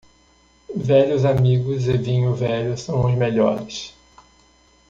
Velhos 0.75 1.25
amigos 1.25 1.87
e 1.87 1.95
vinho 1.95 2.33
velho 2.33 2.75
são 2.75 3.05
os 3.05 3.13
melhores. 3.15 3.93